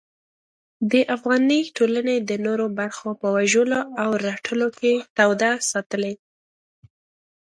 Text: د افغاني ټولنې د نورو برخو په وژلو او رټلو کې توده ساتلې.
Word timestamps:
د 0.91 0.93
افغاني 1.15 1.59
ټولنې 1.77 2.15
د 2.29 2.31
نورو 2.45 2.65
برخو 2.79 3.09
په 3.21 3.27
وژلو 3.35 3.81
او 4.01 4.09
رټلو 4.25 4.67
کې 4.79 4.93
توده 5.17 5.51
ساتلې. 5.71 6.13